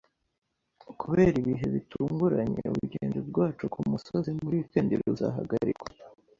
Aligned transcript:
Kubera 1.01 1.29
ibihe 1.41 1.67
bitunguranye, 1.75 2.61
urugendo 2.71 3.17
rwacu 3.29 3.63
kumusozi 3.73 4.29
muri 4.39 4.55
wikendi 4.61 4.93
ruzahagarikwa 5.01 5.87